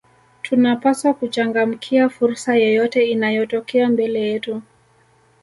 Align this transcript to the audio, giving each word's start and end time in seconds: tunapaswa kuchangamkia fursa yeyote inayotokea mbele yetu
tunapaswa 0.41 1.13
kuchangamkia 1.13 2.09
fursa 2.09 2.55
yeyote 2.55 3.05
inayotokea 3.09 3.89
mbele 3.89 4.19
yetu 4.21 4.61